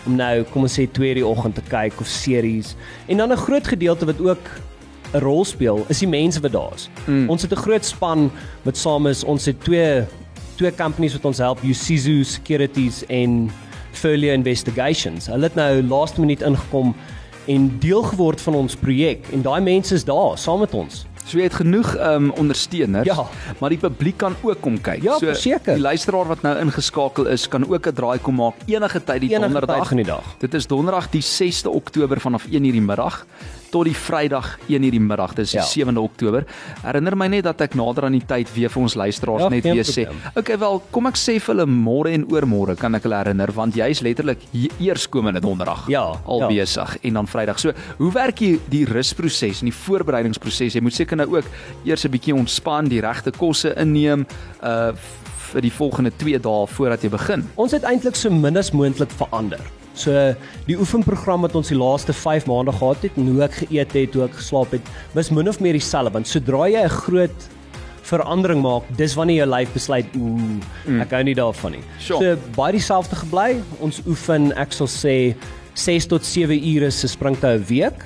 om 0.07 0.17
nou 0.17 0.43
kom 0.53 0.63
ons 0.63 0.79
sê 0.79 0.87
2 0.91 1.15
die 1.15 1.27
oggend 1.27 1.55
te 1.55 1.63
kyk 1.69 2.01
of 2.01 2.07
series. 2.07 2.75
En 3.07 3.17
dan 3.17 3.33
'n 3.33 3.37
groot 3.37 3.67
gedeelte 3.67 4.07
wat 4.07 4.21
ook 4.21 4.45
'n 5.15 5.21
rol 5.21 5.45
speel 5.45 5.85
is 5.89 5.99
die 5.99 6.09
mense 6.09 6.41
wat 6.41 6.53
daar 6.53 6.75
is. 6.75 6.89
Mm. 7.07 7.31
Ons 7.31 7.43
het 7.43 7.53
'n 7.53 7.63
groot 7.63 7.85
span 7.85 8.31
wat 8.63 8.77
saam 8.77 9.07
is. 9.07 9.25
Ons 9.25 9.45
het 9.45 9.61
twee 9.61 10.05
twee 10.57 10.75
companies 10.75 11.13
wat 11.13 11.25
ons 11.25 11.39
help, 11.39 11.63
Usizu 11.63 12.25
Securities 12.25 13.07
en 13.07 13.51
Folio 13.93 14.33
Investigations. 14.33 15.27
Hulle 15.27 15.49
het 15.49 15.55
nou 15.55 15.83
laaste 15.83 16.21
minuut 16.21 16.43
ingekom 16.43 16.95
en 17.47 17.79
deel 17.79 18.03
geword 18.03 18.41
van 18.41 18.55
ons 18.55 18.75
projek 18.77 19.27
en 19.33 19.43
daai 19.43 19.61
mense 19.61 19.95
is 19.95 20.05
daar 20.05 20.39
saam 20.39 20.61
met 20.61 20.75
ons. 20.75 21.07
So 21.25 21.39
jy 21.39 21.45
het 21.45 21.55
genoeg 21.55 21.95
um 22.03 22.33
ondersteuners, 22.37 23.07
Ja. 23.07 23.25
maar 23.61 23.71
die 23.71 23.79
publiek 23.79 24.17
kan 24.17 24.35
ook 24.43 24.61
kom 24.61 24.81
kyk. 24.81 25.03
Ja, 25.03 25.13
so 25.19 25.27
verseker. 25.27 25.75
die 25.75 25.83
luisteraar 25.83 26.27
wat 26.27 26.43
nou 26.43 26.59
ingeskakel 26.59 27.27
is, 27.27 27.49
kan 27.49 27.63
ook 27.69 27.87
'n 27.87 27.93
draai 27.95 28.19
kom 28.19 28.35
maak 28.35 28.55
enige 28.67 29.05
tyd 29.05 29.21
die 29.21 29.31
Enige 29.31 29.41
donderdag. 29.43 29.89
van 29.89 29.97
die 29.97 30.07
dag. 30.07 30.25
Dit 30.39 30.55
is 30.55 30.67
donderdag 30.67 31.11
die 31.11 31.23
6de 31.23 31.71
Oktober 31.71 32.21
vanaf 32.21 32.47
1:00 32.51 32.73
die 32.73 32.81
middag 32.81 33.27
tot 33.73 33.87
die 33.89 33.95
Vrydag 33.97 34.59
1:00 34.69 34.91
die 34.93 35.01
middag. 35.01 35.35
Dis 35.35 35.51
die 35.55 35.59
Ja. 35.59 35.65
7de 35.65 36.01
Oktober. 36.01 36.45
Herinner 36.85 37.17
my 37.17 37.27
net 37.33 37.45
dat 37.45 37.61
ek 37.65 37.75
nader 37.75 38.05
aan 38.05 38.13
die 38.13 38.27
tyd 38.27 38.49
weer 38.55 38.69
vir 38.71 38.83
ons 38.83 38.95
luisteraars 38.95 39.43
Ja, 39.43 39.49
net 39.49 39.65
weer 39.65 39.85
sê. 39.85 40.07
Okay, 40.37 40.59
wel, 40.59 40.83
kom 40.93 41.07
ek 41.07 41.17
sê 41.17 41.39
vir 41.41 41.55
hulle 41.55 41.67
môre 41.67 42.13
en 42.13 42.27
oormôre 42.29 42.77
kan 42.77 42.95
ek 42.95 43.03
hulle 43.09 43.17
herinner 43.17 43.51
want 43.53 43.75
jy 43.75 43.89
is 43.91 44.01
letterlik 44.03 44.39
hier- 44.53 44.71
eerskomende 44.79 45.41
donderdag 45.41 45.89
Ja, 45.89 46.13
al 46.27 46.41
ja. 46.41 46.49
besig 46.49 46.99
en 47.03 47.15
dan 47.15 47.27
Vrydag. 47.27 47.59
So, 47.59 47.73
hoe 47.99 48.13
werk 48.13 48.39
jy 48.41 48.59
die 48.69 48.85
rusproses 48.85 49.63
en 49.63 49.71
die 49.71 49.75
voorbereidingsproses? 49.75 50.75
Jy 50.75 50.81
moet 50.83 50.93
seker 50.95 51.17
nou 51.17 51.37
ook 51.37 51.45
eers 51.85 52.05
'n 52.05 52.11
bietjie 52.11 52.35
ontspan, 52.35 52.89
die 52.89 53.01
regte 53.01 53.31
kosse 53.33 53.75
inneem 53.77 54.27
uh 54.63 54.93
vir 55.53 55.61
die 55.61 55.71
volgende 55.73 56.11
2 56.17 56.39
dae 56.41 56.67
voordat 56.67 57.03
jy 57.03 57.11
begin. 57.11 57.43
Ons 57.57 57.73
het 57.73 57.83
eintlik 57.85 58.17
so 58.17 58.31
min 58.31 58.57
as 58.57 58.71
moontlik 58.73 59.11
verander. 59.11 59.61
So 59.95 60.35
die 60.67 60.77
oefenprogram 60.79 61.43
wat 61.43 61.55
ons 61.55 61.69
die 61.69 61.77
laaste 61.77 62.13
5 62.13 62.47
maande 62.47 62.73
gehad 62.73 63.03
het 63.03 63.17
en 63.17 63.27
hoe 63.29 63.43
ek 63.43 63.53
geëet 63.53 63.93
het, 63.93 64.15
hoe 64.15 64.25
ek 64.25 64.39
geslaap 64.41 64.71
het, 64.73 64.81
was 65.15 65.31
min 65.31 65.49
of 65.49 65.61
meer 65.61 65.73
dieselfde 65.77 66.13
want 66.13 66.27
sodra 66.27 66.69
jy 66.69 66.83
'n 66.85 66.89
groot 66.89 67.49
verandering 68.03 68.63
maak, 68.63 68.83
dis 68.97 69.15
wanneer 69.15 69.37
jou 69.45 69.49
lyf 69.51 69.73
besluit, 69.73 70.07
ooh, 70.17 71.01
ek 71.01 71.11
hou 71.11 71.23
nie 71.23 71.35
daarvan 71.35 71.73
nie. 71.73 71.83
Sure. 71.99 72.19
So 72.19 72.37
baie 72.57 72.73
dieselfde 72.73 73.17
gebly. 73.17 73.61
Ons 73.81 74.01
oefen, 74.07 74.53
ek 74.59 74.73
sal 74.73 74.87
sê 74.89 75.35
6 75.75 76.07
tot 76.07 76.25
7 76.25 76.59
ure 76.75 76.91
se 76.91 77.07
springte 77.09 77.47
'n 77.47 77.65
week. 77.69 78.05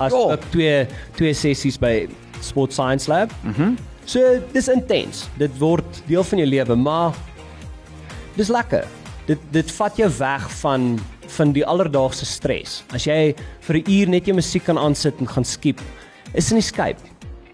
As 0.00 0.12
Ja. 0.12 0.18
ook 0.32 0.40
twee 0.50 0.86
twee 1.16 1.32
sessies 1.34 1.76
by 1.78 2.06
Sport 2.40 2.72
Science 2.72 3.08
Lab. 3.10 3.30
Mhm. 3.42 3.76
So 4.06 4.40
dis 4.52 4.68
intens. 4.68 5.28
Dit 5.38 5.50
word 5.58 6.02
deel 6.06 6.22
van 6.24 6.38
jou 6.38 6.48
lewe, 6.48 6.76
maar 6.76 7.12
dis 8.36 8.48
lekker. 8.48 8.84
Dit 9.28 9.40
dit 9.52 9.70
vat 9.76 9.96
jou 10.00 10.08
weg 10.18 10.50
van 10.62 10.98
van 11.28 11.52
die 11.52 11.64
alledaagse 11.66 12.24
stres. 12.24 12.82
As 12.96 13.04
jy 13.04 13.34
vir 13.66 13.76
'n 13.76 13.90
uur 13.90 14.08
net 14.08 14.26
jou 14.26 14.34
musiek 14.34 14.64
kan 14.64 14.78
aansit 14.78 15.20
en 15.20 15.28
gaan 15.28 15.44
skiep, 15.44 15.80
is 16.34 16.50
'n 16.52 16.56
escape. 16.56 17.00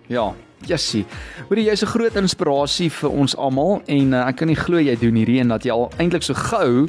Ja, 0.06 0.34
Jessie. 0.66 1.04
Hoor 1.48 1.58
jy, 1.58 1.70
jy's 1.70 1.82
'n 1.82 1.86
groot 1.86 2.16
inspirasie 2.16 2.90
vir 2.90 3.10
ons 3.10 3.36
almal 3.36 3.82
en 3.86 4.14
uh, 4.14 4.28
ek 4.28 4.36
kan 4.36 4.48
nie 4.48 4.56
glo 4.56 4.78
jy 4.78 4.96
doen 4.96 5.14
hierdie 5.14 5.40
en 5.40 5.48
dat 5.48 5.64
jy 5.64 5.72
al 5.72 5.90
eintlik 5.98 6.22
so 6.22 6.34
gou 6.34 6.86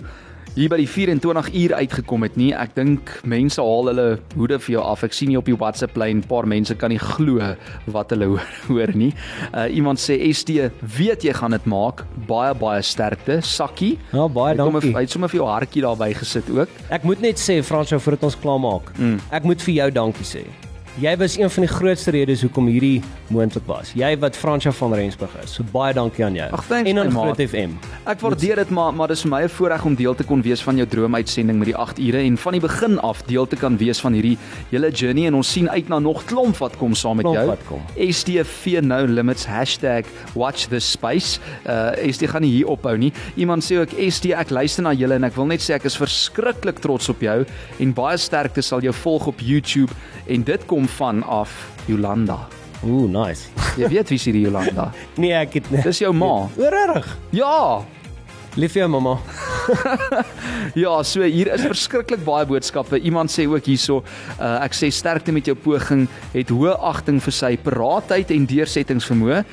hier 0.56 0.70
by 0.72 0.78
die 0.80 0.88
24 0.88 1.50
uur 1.52 1.74
uitgekom 1.82 2.24
het 2.24 2.38
nie. 2.40 2.52
Ek 2.56 2.76
dink 2.78 3.12
mense 3.28 3.60
haal 3.62 3.90
hulle 3.92 4.08
hoede 4.38 4.60
vir 4.64 4.78
jou 4.78 4.84
af. 4.88 5.04
Ek 5.04 5.16
sien 5.16 5.34
jy 5.34 5.40
op 5.42 5.50
die 5.50 5.58
WhatsApp 5.60 5.98
lyn, 6.00 6.22
'n 6.24 6.28
paar 6.30 6.48
mense 6.48 6.76
kan 6.76 6.94
nie 6.94 7.00
glo 7.02 7.56
wat 7.92 8.14
hulle 8.16 8.30
hoor, 8.68 8.96
nie. 8.96 9.12
Uh 9.54 9.68
iemand 9.76 10.00
sê 10.00 10.16
ST, 10.32 10.56
weet 10.98 11.24
jy 11.28 11.34
gaan 11.36 11.52
dit 11.52 11.66
maak. 11.66 12.06
Baie 12.28 12.54
baie 12.56 12.82
sterkte, 12.82 13.42
Sakkie. 13.42 13.98
Ja, 14.14 14.28
baie 14.28 14.56
Hy 14.56 14.64
kom 14.64 14.80
dankie. 14.80 14.94
Hy 14.96 15.02
het 15.04 15.12
sommer 15.12 15.30
vir 15.30 15.42
jou 15.42 15.50
hartjie 15.50 15.84
daarby 15.84 16.14
gesit 16.14 16.50
ook. 16.50 16.70
Ek 16.90 17.04
moet 17.04 17.20
net 17.22 17.38
sê 17.38 17.62
Fransjo 17.64 18.00
voordat 18.00 18.24
ons 18.24 18.40
klaar 18.40 18.60
maak. 18.60 18.94
Mm. 18.98 19.20
Ek 19.32 19.44
moet 19.44 19.62
vir 19.62 19.76
jou 19.82 19.92
dankie 19.92 20.26
sê. 20.26 20.46
Jy 20.96 21.12
was 21.20 21.34
een 21.36 21.50
van 21.52 21.66
die 21.66 21.72
grootste 21.74 22.12
redes 22.16 22.40
hoekom 22.46 22.70
hierdie 22.72 23.02
moontlik 23.28 23.66
was. 23.68 23.90
Jy 24.00 24.14
wat 24.22 24.38
Fransjo 24.40 24.72
van 24.78 24.94
Rensburg 24.96 25.34
is. 25.42 25.58
So 25.58 25.66
baie 25.74 25.92
dankie 25.94 26.24
aan 26.24 26.38
jou. 26.38 26.46
Ag, 26.56 26.62
thanks, 26.70 26.88
en 26.88 27.02
aan. 27.02 27.10
Groot 27.12 27.42
FM. 27.44 27.74
Ek 28.08 28.22
waardeer 28.24 28.62
dit 28.62 28.72
maar 28.72 28.94
maar 28.96 29.12
dis 29.12 29.25
vir 29.25 29.32
my 29.34 29.42
'n 29.44 29.50
voorreg 29.50 29.86
om 29.86 29.96
deel 29.96 30.16
te 30.16 30.24
kon 30.24 30.42
wees 30.42 30.64
van 30.64 30.78
jou 30.78 30.88
droomuitsending 30.88 31.58
met 31.60 31.68
die 31.68 31.75
8 31.75 32.00
ure 32.00 32.20
en 32.24 32.38
van 32.38 32.52
die 32.54 32.62
begin 32.62 33.00
af 33.00 33.24
deel 33.24 33.48
te 33.48 33.56
kan 33.56 33.78
wees 33.78 34.00
van 34.00 34.14
hierdie 34.14 34.38
hele 34.72 34.90
journey 34.92 35.28
en 35.28 35.34
ons 35.36 35.52
sien 35.52 35.70
uit 35.70 35.90
na 35.90 36.00
nog 36.00 36.24
klomp 36.25 36.58
wat 36.58 36.78
kom 36.78 36.94
saam 36.94 37.16
met 37.18 37.25
Klomp 37.25 37.60
jou. 37.96 38.12
STV 38.12 38.82
no 38.82 39.06
limits 39.06 39.48
#watch 40.34 40.68
this 40.68 40.92
space. 40.92 41.40
Uh 41.68 41.92
ST 42.12 42.30
gaan 42.30 42.42
nie 42.42 42.52
hier 42.52 42.68
ophou 42.68 42.98
nie. 42.98 43.12
Iemand 43.36 43.64
sê 43.64 43.80
ook 43.80 43.90
ST 44.10 44.25
ek 44.32 44.50
luister 44.50 44.84
na 44.84 44.94
julle 44.94 45.16
en 45.16 45.24
ek 45.24 45.36
wil 45.36 45.46
net 45.46 45.60
sê 45.60 45.74
ek 45.74 45.86
is 45.86 45.98
verskriklik 45.98 46.80
trots 46.80 47.10
op 47.10 47.20
jou 47.20 47.46
en 47.80 47.94
baie 47.94 48.18
sterkte 48.18 48.62
sal 48.62 48.80
jou 48.80 48.94
volg 48.94 49.28
op 49.28 49.40
YouTube 49.40 49.92
en 50.28 50.44
dit 50.44 50.66
kom 50.66 50.85
van 50.88 51.24
af 51.24 51.54
Jolanda. 51.89 52.39
Ooh, 52.86 53.10
nice. 53.10 53.50
Jy 53.80 53.89
weet 53.89 54.10
wie 54.12 54.20
is 54.20 54.25
hierdie 54.30 54.46
Jolanda? 54.46 54.92
nee, 55.22 55.34
ek 55.34 55.60
het 55.60 55.70
nie. 55.74 55.82
Dis 55.86 56.04
jou 56.04 56.13
ma. 56.13 56.48
Oorig. 56.65 57.12
Ja, 57.36 57.84
Lief 58.56 58.72
vir 58.72 58.86
jou 58.86 58.92
mamma. 58.94 59.18
Ja, 60.80 60.92
so 61.04 61.24
hier 61.24 61.50
is 61.54 61.63
verskriklik 61.65 62.22
baie 62.24 62.46
boodskappe. 62.48 62.98
Iemand 63.04 63.32
sê 63.32 63.46
ook 63.48 63.68
hierso, 63.68 64.01
uh, 64.39 64.63
ek 64.63 64.75
sê 64.75 64.89
sterkte 64.92 65.34
met 65.36 65.48
jou 65.48 65.56
poging, 65.60 66.06
het 66.34 66.51
hoë 66.51 66.77
agting 66.89 67.20
vir 67.24 67.36
sy 67.36 67.51
paraatheid 67.63 68.32
en 68.36 68.48
deursettingsvermoë 68.50 69.44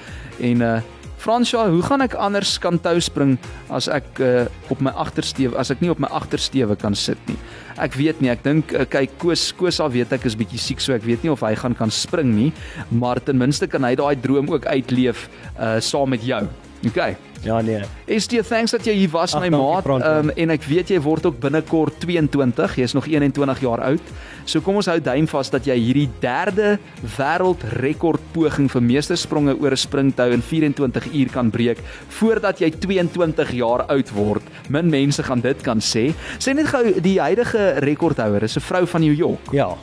en 0.50 0.66
uh 0.66 0.74
Fransja, 1.22 1.68
hoe 1.70 1.82
gaan 1.86 2.02
ek 2.02 2.16
anders 2.18 2.56
kan 2.58 2.80
tou 2.82 2.96
spring 2.98 3.36
as 3.70 3.86
ek 3.86 4.18
uh, 4.18 4.48
op 4.74 4.80
my 4.82 4.90
agtersteewe 4.98 5.54
as 5.60 5.70
ek 5.70 5.78
nie 5.84 5.92
op 5.92 6.00
my 6.02 6.08
agtersteewe 6.10 6.74
kan 6.74 6.96
sit 6.98 7.20
nie. 7.30 7.36
Ek 7.78 7.94
weet 7.94 8.18
nie, 8.18 8.32
ek 8.32 8.42
dink 8.42 8.74
uh, 8.74 8.82
kyk 8.90 9.14
Koos 9.22 9.44
Kosa 9.54 9.86
weet 9.92 10.16
ek 10.16 10.26
is 10.26 10.34
bietjie 10.38 10.58
siek 10.58 10.82
so 10.82 10.96
ek 10.96 11.06
weet 11.06 11.22
nie 11.22 11.30
of 11.30 11.44
hy 11.46 11.54
gaan 11.60 11.78
kan 11.78 11.94
spring 11.94 12.34
nie, 12.34 12.50
maar 12.90 13.22
ten 13.22 13.38
minste 13.38 13.70
kan 13.70 13.86
hy 13.86 13.94
daai 14.00 14.18
droom 14.18 14.50
ook 14.50 14.66
uitleef 14.66 15.28
uh 15.54 15.78
saam 15.78 16.10
met 16.10 16.26
jou. 16.26 16.42
Okay. 16.86 17.16
Ja 17.42 17.60
nee. 17.60 17.82
ST, 18.18 18.34
thanks 18.46 18.70
dat 18.70 18.86
jy 18.86 18.92
hier 18.94 19.10
was 19.10 19.34
Ag, 19.34 19.42
my 19.42 19.50
maat. 19.50 19.86
Ehm 19.86 20.28
um, 20.28 20.30
en 20.30 20.52
ek 20.54 20.62
weet 20.70 20.92
jy 20.94 21.00
word 21.02 21.26
ook 21.26 21.40
binnekort 21.42 21.98
22. 22.02 22.76
Jy's 22.78 22.94
nog 22.94 23.08
21 23.10 23.62
jaar 23.64 23.82
oud. 23.82 24.12
So 24.44 24.62
kom 24.62 24.78
ons 24.78 24.86
hou 24.90 24.98
duim 25.02 25.26
vas 25.30 25.50
dat 25.50 25.66
jy 25.66 25.76
hierdie 25.78 26.08
derde 26.22 26.76
wêreldrekord 27.16 28.22
poging 28.34 28.70
vir 28.70 28.82
meesterspronge 28.82 29.56
oor 29.58 29.74
'n 29.74 29.82
springtou 29.84 30.30
in 30.30 30.42
24 30.42 31.12
uur 31.12 31.30
kan 31.30 31.50
breek 31.50 31.78
voordat 32.08 32.58
jy 32.58 32.70
22 32.70 33.52
jaar 33.58 33.86
oud 33.86 34.10
word. 34.14 34.42
Min 34.68 34.90
mense 34.90 35.22
gaan 35.22 35.40
dit 35.40 35.62
kan 35.62 35.78
sê. 35.78 36.14
Sê 36.38 36.54
net 36.54 36.66
gou 36.66 37.00
die 37.00 37.18
huidige 37.20 37.78
rekordhouer 37.82 38.42
is 38.42 38.56
'n 38.56 38.60
vrou 38.60 38.86
van 38.86 39.00
New 39.00 39.14
York. 39.14 39.50
Ja. 39.52 39.76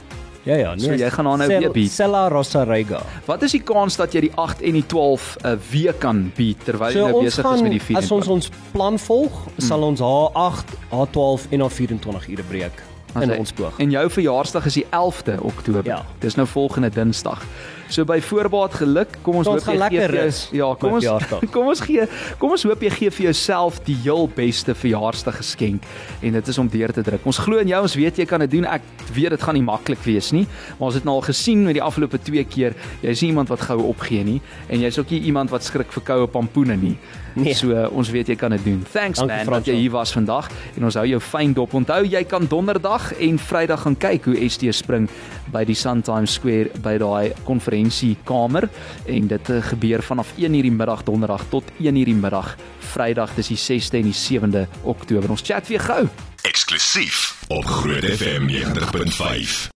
Ja 0.49 0.55
ja, 0.55 0.69
nee. 0.75 0.85
So 0.85 0.97
jy 0.97 1.09
gaan 1.13 1.27
haar 1.29 1.37
nou 1.37 1.47
weer 1.49 1.71
beat. 1.71 1.91
Sella 1.93 2.27
Rosa 2.27 2.63
Rega. 2.65 3.01
Wat 3.27 3.43
is 3.45 3.53
die 3.53 3.61
kans 3.61 3.99
dat 3.99 4.15
jy 4.15 4.23
die 4.25 4.31
8 4.33 4.63
en 4.65 4.77
die 4.79 4.85
12 4.89 5.35
'n 5.43 5.47
uh, 5.47 5.57
week 5.71 5.99
kan 6.01 6.23
beat 6.35 6.63
terwyl 6.65 6.91
So 6.91 7.05
jy 7.05 7.11
nou 7.11 7.23
besig 7.23 7.51
is 7.53 7.61
met 7.61 7.75
die 7.77 7.81
4? 7.81 7.97
as 7.97 8.11
ons 8.11 8.27
ons 8.27 8.49
plan 8.71 8.99
volg, 8.99 9.43
sal 9.57 9.83
ons 9.85 10.01
H8, 10.01 10.73
H12 10.89 11.49
en 11.53 11.67
H24 11.67 12.29
ure 12.33 12.43
breek 12.49 12.83
in 13.21 13.37
ons 13.37 13.53
boog. 13.53 13.77
En 13.77 13.89
jou 13.91 14.09
verjaarsdag 14.09 14.65
is 14.65 14.73
die 14.73 14.85
11de 14.89 15.37
Oktober. 15.41 15.85
Ja. 15.85 16.05
Dis 16.19 16.35
nou 16.35 16.47
volgende 16.47 16.89
Dinsdag. 16.89 17.45
So 17.89 18.05
by 18.05 18.19
voorbaat 18.21 18.75
geluk, 18.83 19.15
kom 19.25 19.39
ons 19.39 19.47
hoop 19.49 19.57
ons 19.57 19.65
gaan 19.65 19.75
jy 19.75 19.79
gee 19.79 19.83
lekker 19.83 20.13
vir 20.13 20.19
jou 20.19 20.25
rus 20.27 20.41
Ja, 20.53 20.67
kom 20.77 20.97
ons 20.99 21.07
kom 21.55 21.69
ons 21.71 21.81
gee 21.81 22.05
kom 22.41 22.53
ons 22.53 22.65
hoop 22.67 22.83
jy 22.85 22.91
gee 22.93 23.13
vir 23.15 23.25
jouself 23.29 23.79
die 23.87 23.95
heel 24.03 24.29
beste 24.35 24.75
verjaarsdag 24.77 25.39
geskenk 25.41 25.87
en 26.21 26.37
dit 26.37 26.51
is 26.53 26.59
om 26.61 26.69
deur 26.69 26.93
te 26.93 27.03
druk. 27.05 27.25
Ons 27.29 27.39
glo 27.41 27.61
in 27.61 27.71
jou, 27.71 27.79
ons 27.85 27.95
weet 27.97 28.21
jy 28.21 28.27
kan 28.29 28.43
dit 28.45 28.51
doen. 28.57 28.67
Ek 28.69 28.85
weet 29.15 29.33
dit 29.33 29.45
gaan 29.45 29.57
nie 29.57 29.65
maklik 29.65 30.01
wees 30.05 30.29
nie, 30.35 30.45
maar 30.77 30.91
ons 30.91 30.99
het 30.99 31.07
nou 31.07 31.17
al 31.17 31.25
gesien 31.25 31.63
met 31.65 31.77
die 31.77 31.83
afgelope 31.83 32.19
2 32.29 32.45
keer, 32.51 32.77
jy's 33.01 33.23
nie 33.23 33.31
iemand 33.33 33.49
wat 33.53 33.65
gou 33.69 33.79
opgee 33.89 34.25
nie 34.27 34.37
en 34.69 34.83
jy's 34.83 34.99
ook 35.01 35.15
nie 35.15 35.23
iemand 35.31 35.53
wat 35.53 35.65
skrik 35.65 35.89
vir 35.95 36.05
koue 36.05 36.29
pampoene 36.29 36.77
nie. 36.77 36.95
Nee. 37.39 37.53
So 37.53 37.71
uh, 37.73 37.87
ons 37.95 38.09
weet 38.13 38.31
jy 38.31 38.37
kan 38.39 38.53
dit 38.55 38.63
doen. 38.65 38.79
Thanks 38.91 39.21
Dankie, 39.21 39.45
man 39.45 39.59
dat 39.59 39.69
jy 39.69 39.77
hier 39.83 39.93
was 39.93 40.13
vandag 40.15 40.49
en 40.75 40.87
ons 40.89 40.97
hou 40.99 41.05
jou 41.07 41.19
fyn 41.23 41.53
dop. 41.57 41.73
Onthou 41.77 42.01
jy 42.07 42.23
kan 42.27 42.47
donderdag 42.49 43.11
en 43.17 43.39
Vrydag 43.49 43.85
gaan 43.85 43.97
kyk 43.99 44.29
hoe 44.29 44.49
ST 44.49 44.69
spring 44.75 45.07
by 45.53 45.63
die 45.67 45.77
Sun 45.77 46.03
Square 46.29 46.81
by 46.83 46.97
daai 47.01 47.33
konferensiekamer 47.79 48.69
en 49.05 49.27
dit 49.27 49.49
uh, 49.49 49.63
gebeur 49.63 50.03
vanaf 50.03 50.33
1:00 50.37 50.49
die 50.49 50.71
middag 50.71 51.03
donderdag 51.03 51.45
tot 51.49 51.63
1:00 51.79 51.91
die 51.91 52.15
middag 52.15 52.55
Vrydag 52.79 53.35
dis 53.35 53.47
die 53.47 53.57
6de 53.57 53.97
en 53.97 54.11
die 54.11 54.13
7de 54.13 54.67
Oktober. 54.83 55.29
Ons 55.29 55.41
chat 55.45 55.67
weer 55.67 55.79
gou. 55.79 56.07
Eksklusief 56.41 57.45
op 57.47 57.65
Groot 57.65 58.05
FM 58.05 58.47
90.5. 58.47 59.67